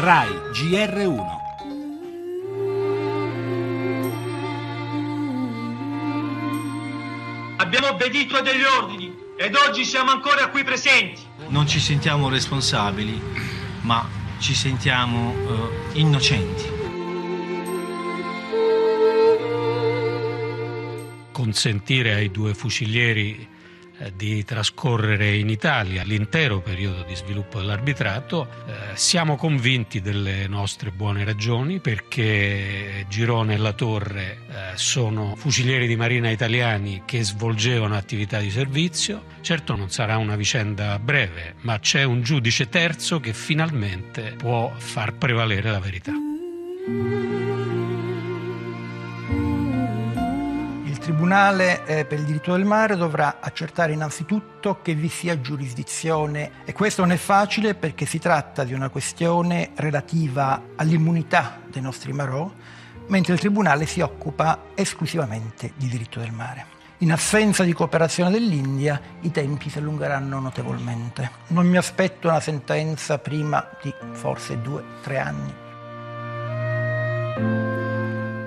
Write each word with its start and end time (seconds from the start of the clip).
RAI 0.00 0.30
GR1 0.52 1.26
Abbiamo 7.56 7.88
obbedito 7.88 8.36
a 8.36 8.40
degli 8.40 8.62
ordini 8.62 9.12
ed 9.36 9.56
oggi 9.56 9.84
siamo 9.84 10.12
ancora 10.12 10.50
qui 10.50 10.62
presenti. 10.62 11.20
Non 11.48 11.66
ci 11.66 11.80
sentiamo 11.80 12.28
responsabili, 12.28 13.20
ma 13.80 14.08
ci 14.38 14.54
sentiamo 14.54 15.34
eh, 15.34 15.98
innocenti. 15.98 16.62
Consentire 21.32 22.14
ai 22.14 22.30
due 22.30 22.54
fucilieri 22.54 23.48
di 24.14 24.44
trascorrere 24.44 25.36
in 25.36 25.48
Italia 25.48 26.02
l'intero 26.02 26.60
periodo 26.60 27.02
di 27.02 27.14
sviluppo 27.14 27.58
dell'arbitrato. 27.58 28.48
Eh, 28.66 28.96
siamo 28.96 29.36
convinti 29.36 30.00
delle 30.00 30.46
nostre 30.46 30.90
buone 30.90 31.24
ragioni 31.24 31.80
perché 31.80 33.04
Girone 33.08 33.54
e 33.54 33.56
La 33.56 33.72
Torre 33.72 34.38
eh, 34.48 34.76
sono 34.76 35.34
fucilieri 35.36 35.86
di 35.86 35.96
marina 35.96 36.30
italiani 36.30 37.02
che 37.04 37.22
svolgevano 37.24 37.96
attività 37.96 38.38
di 38.38 38.50
servizio. 38.50 39.24
Certo 39.40 39.76
non 39.76 39.90
sarà 39.90 40.16
una 40.16 40.36
vicenda 40.36 40.98
breve, 40.98 41.54
ma 41.62 41.78
c'è 41.78 42.04
un 42.04 42.22
giudice 42.22 42.68
terzo 42.68 43.20
che 43.20 43.32
finalmente 43.32 44.34
può 44.36 44.72
far 44.76 45.14
prevalere 45.14 45.70
la 45.70 45.80
verità. 45.80 46.12
Tribunale 51.08 51.86
eh, 51.86 52.04
per 52.04 52.18
il 52.18 52.26
diritto 52.26 52.52
del 52.52 52.66
mare 52.66 52.94
dovrà 52.94 53.38
accertare 53.40 53.94
innanzitutto 53.94 54.80
che 54.82 54.92
vi 54.92 55.08
sia 55.08 55.40
giurisdizione 55.40 56.50
e 56.66 56.74
questo 56.74 57.00
non 57.00 57.12
è 57.12 57.16
facile 57.16 57.74
perché 57.74 58.04
si 58.04 58.18
tratta 58.18 58.62
di 58.62 58.74
una 58.74 58.90
questione 58.90 59.70
relativa 59.76 60.64
all'immunità 60.76 61.60
dei 61.66 61.80
nostri 61.80 62.12
marò, 62.12 62.52
mentre 63.06 63.32
il 63.32 63.38
Tribunale 63.40 63.86
si 63.86 64.02
occupa 64.02 64.64
esclusivamente 64.74 65.72
di 65.76 65.88
diritto 65.88 66.20
del 66.20 66.32
mare. 66.32 66.66
In 66.98 67.10
assenza 67.10 67.64
di 67.64 67.72
cooperazione 67.72 68.30
dell'India 68.30 69.00
i 69.22 69.30
tempi 69.30 69.70
si 69.70 69.78
allungheranno 69.78 70.38
notevolmente. 70.40 71.30
Non 71.46 71.66
mi 71.66 71.78
aspetto 71.78 72.28
una 72.28 72.40
sentenza 72.40 73.16
prima 73.16 73.66
di 73.80 73.94
forse 74.12 74.60
due, 74.60 74.84
tre 75.00 75.18
anni. 75.18 75.54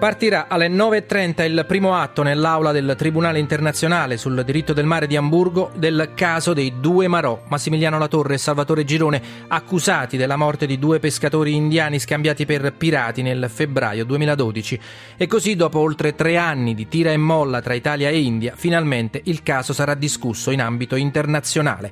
Partirà 0.01 0.47
alle 0.47 0.67
9.30 0.67 1.43
il 1.43 1.63
primo 1.67 1.93
atto 1.93 2.23
nell'aula 2.23 2.71
del 2.71 2.95
Tribunale 2.97 3.37
internazionale 3.37 4.17
sul 4.17 4.43
diritto 4.43 4.73
del 4.73 4.87
mare 4.87 5.05
di 5.05 5.15
Amburgo 5.15 5.69
del 5.75 6.13
caso 6.15 6.53
dei 6.53 6.79
due 6.79 7.07
Marò, 7.07 7.43
Massimiliano 7.47 7.99
Latorre 7.99 8.33
e 8.33 8.39
Salvatore 8.39 8.83
Girone, 8.83 9.21
accusati 9.47 10.17
della 10.17 10.37
morte 10.37 10.65
di 10.65 10.79
due 10.79 10.97
pescatori 10.97 11.53
indiani 11.53 11.99
scambiati 11.99 12.47
per 12.47 12.73
pirati 12.73 13.21
nel 13.21 13.45
febbraio 13.47 14.03
2012. 14.03 14.79
E 15.17 15.27
così, 15.27 15.55
dopo 15.55 15.77
oltre 15.77 16.15
tre 16.15 16.35
anni 16.35 16.73
di 16.73 16.87
tira 16.87 17.11
e 17.11 17.17
molla 17.17 17.61
tra 17.61 17.75
Italia 17.75 18.09
e 18.09 18.21
India, 18.21 18.53
finalmente 18.55 19.21
il 19.25 19.43
caso 19.43 19.71
sarà 19.71 19.93
discusso 19.93 20.49
in 20.49 20.61
ambito 20.61 20.95
internazionale. 20.95 21.91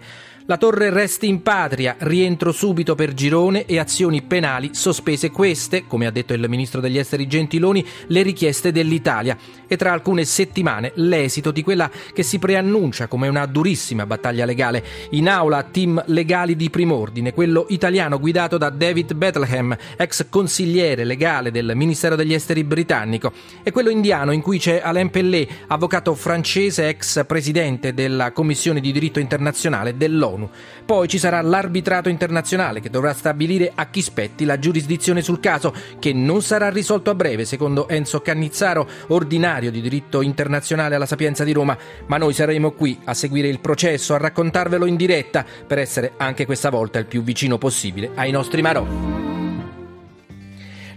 La 0.50 0.58
torre 0.58 0.90
resti 0.90 1.28
in 1.28 1.44
patria, 1.44 1.96
rientro 2.00 2.52
subito 2.52 2.96
per 2.96 3.14
Girone 3.14 3.66
e 3.66 3.78
azioni 3.78 4.24
penali 4.24 4.72
sospese 4.74 5.30
queste, 5.30 5.86
come 5.86 6.08
ha 6.08 6.10
detto 6.10 6.34
il 6.34 6.44
ministro 6.50 6.82
degli 6.82 6.98
esteri 6.98 7.28
Gentiloni, 7.28 7.86
le 8.08 8.24
richieste 8.24 8.72
dell'Italia. 8.72 9.38
E 9.68 9.78
tra 9.78 9.92
alcune 9.92 10.26
settimane 10.26 10.92
l'esito 10.96 11.52
di 11.52 11.62
quella 11.62 11.92
che 12.12 12.24
si 12.24 12.40
preannuncia 12.40 13.06
come 13.06 13.28
una 13.28 13.46
durissima 13.46 14.08
battaglia 14.08 14.46
legale. 14.46 14.84
In 15.12 15.30
aula 15.30 15.62
team 15.62 16.02
legali 16.08 16.56
di 16.56 16.72
prim'ordine, 16.72 17.32
quello 17.32 17.68
italiano 17.70 18.18
guidato 18.20 18.58
da 18.58 18.72
David 18.72 19.14
Bethlehem, 19.14 19.78
ex 19.98 20.30
consigliere 20.30 21.04
legale 21.04 21.52
del 21.52 21.74
Ministero 21.76 22.16
degli 22.16 22.34
Esteri 22.34 22.64
britannico, 22.64 23.34
e 23.62 23.70
quello 23.70 23.92
indiano 23.92 24.32
in 24.32 24.42
cui 24.42 24.58
c'è 24.58 24.82
Alain 24.84 25.12
Pellet, 25.12 25.48
avvocato 25.68 26.16
francese 26.16 26.88
ex 26.88 27.24
presidente 27.28 27.94
della 27.94 28.32
Commissione 28.32 28.80
di 28.80 28.92
diritto 28.92 29.20
internazionale 29.20 29.96
dell'ONU 29.96 30.38
dell'ONU. 30.40 30.50
Poi 30.86 31.08
ci 31.08 31.20
sarà 31.20 31.42
l'arbitrato 31.42 32.10
internazionale 32.10 32.80
che 32.80 32.90
dovrà 32.90 33.14
stabilire 33.14 33.72
a 33.76 33.88
chi 33.88 34.02
spetti 34.02 34.46
la 34.46 34.58
giurisdizione 34.58 35.22
sul 35.22 35.40
caso, 35.40 35.74
che 36.00 36.14
non 36.14 36.42
sarà 36.42 36.70
risolto 36.70 37.10
a 37.10 37.16
breve, 37.16 37.46
secondo 37.46 37.88
Enzo 37.90 38.22
Cannizzaro, 38.22 38.88
ordinario 39.08 39.72
di 39.72 39.82
diritto 39.82 40.22
internazionale 40.22 40.96
alla 40.96 41.06
Sapienza 41.06 41.44
di 41.44 41.52
Roma, 41.52 41.78
ma 42.08 42.18
noi 42.18 42.34
saremo 42.34 42.72
qui 42.72 42.98
a 43.04 43.14
seguire 43.14 43.48
il 43.50 43.60
processo, 43.60 44.14
a 44.14 44.18
raccontarvelo 44.18 44.86
in 44.86 44.96
diretta, 44.96 45.46
per 45.68 45.78
essere 45.78 46.14
anche 46.18 46.46
questa 46.46 46.70
volta 46.70 47.00
il 47.00 47.06
più 47.06 47.22
vicino 47.22 47.58
possibile 47.58 48.12
ai 48.16 48.32
nostri 48.32 48.62
marò. 48.62 49.39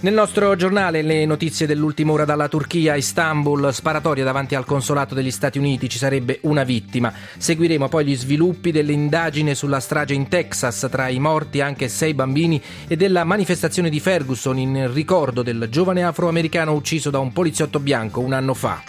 Nel 0.03 0.15
nostro 0.15 0.57
giornale 0.57 1.01
le 1.01 1.25
notizie 1.27 1.65
dell'ultima 1.65 2.11
ora 2.11 2.25
dalla 2.25 2.49
Turchia, 2.49 2.97
Istanbul, 2.97 3.73
sparatoria 3.73 4.25
davanti 4.25 4.57
al 4.57 4.65
consolato 4.65 5.15
degli 5.15 5.31
Stati 5.31 5.59
Uniti, 5.59 5.89
ci 5.89 5.97
sarebbe 5.97 6.41
una 6.43 6.65
vittima. 6.65 7.13
Seguiremo 7.39 7.89
poi 7.89 8.07
gli 8.07 8.17
sviluppi 8.17 8.73
dell'indagine 8.73 9.55
sulla 9.55 9.79
strage 9.79 10.15
in 10.15 10.27
Texas, 10.27 10.89
tra 10.91 11.07
i 11.07 11.21
morti 11.21 11.61
anche 11.61 11.87
sei 11.87 12.15
bambini, 12.15 12.61
e 12.89 12.97
della 12.97 13.23
manifestazione 13.23 13.91
di 13.91 14.01
Ferguson 14.01 14.59
in 14.59 14.93
ricordo 14.93 15.43
del 15.43 15.69
giovane 15.71 16.03
afroamericano 16.03 16.73
ucciso 16.73 17.11
da 17.11 17.21
un 17.21 17.33
poliziotto 17.33 17.79
bianco 17.79 18.19
un 18.19 18.33
anno 18.33 18.55
fa. 18.55 18.83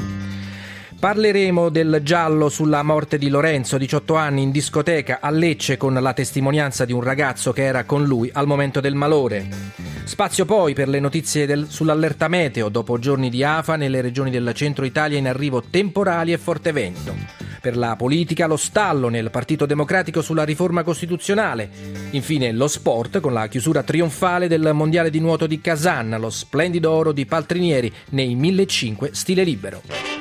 Parleremo 0.98 1.70
del 1.70 2.00
giallo 2.02 2.50
sulla 2.50 2.82
morte 2.82 3.20
di 3.20 3.30
Lorenzo, 3.30 3.78
18 3.78 4.16
anni, 4.16 4.42
in 4.42 4.50
discoteca 4.50 5.20
a 5.22 5.30
Lecce 5.30 5.78
con 5.78 5.94
la 5.94 6.14
testimonianza 6.14 6.86
di 6.86 6.94
un 6.94 7.04
ragazzo 7.04 7.54
che 7.54 7.66
era 7.66 7.84
con 7.84 8.04
lui 8.04 8.32
al 8.34 8.48
momento 8.48 8.80
del 8.80 8.96
malore. 8.96 9.83
Spazio 10.06 10.46
poi 10.46 10.74
per 10.74 10.90
le 10.90 11.00
notizie 11.00 11.46
del, 11.46 11.68
sull'allerta 11.70 12.28
meteo 12.28 12.70
dopo 12.70 13.00
giorni 13.00 13.30
di 13.30 13.44
afa 13.44 13.76
nelle 13.76 14.02
regioni 14.02 14.30
del 14.30 14.52
centro 14.54 14.86
Italia 14.86 15.18
in 15.18 15.28
arrivo 15.28 15.64
temporali 15.64 16.34
e 16.34 16.38
forte 16.38 16.72
vento. 16.72 17.16
Per 17.62 17.78
la 17.78 17.96
politica 17.96 18.46
lo 18.46 18.58
stallo 18.58 19.08
nel 19.08 19.32
Partito 19.32 19.66
Democratico 19.66 20.22
sulla 20.22 20.44
riforma 20.44 20.84
costituzionale. 20.84 21.70
Infine 22.12 22.52
lo 22.52 22.68
sport 22.68 23.22
con 23.22 23.32
la 23.32 23.48
chiusura 23.48 23.84
trionfale 23.84 24.50
del 24.50 24.72
Mondiale 24.74 25.10
di 25.10 25.22
nuoto 25.22 25.48
di 25.48 25.62
Kazan, 25.62 26.18
lo 26.20 26.30
splendido 26.30 26.92
oro 26.92 27.14
di 27.14 27.26
Paltrinieri 27.26 27.92
nei 28.10 28.36
1500 28.36 29.16
stile 29.16 29.44
libero. 29.44 30.13